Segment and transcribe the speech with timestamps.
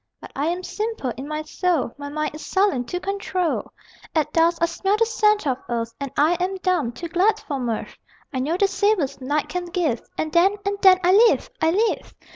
[0.19, 3.71] But I am simple in my soul; My mind is sullen to control.
[4.15, 7.59] At dusk I smell the scent of earth, And I am dumb too glad for
[7.59, 7.95] mirth.
[8.33, 12.15] I know the savors night can give, And then, and then, I live, I live!